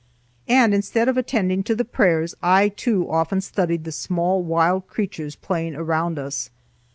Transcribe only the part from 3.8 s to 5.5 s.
the small wild creatures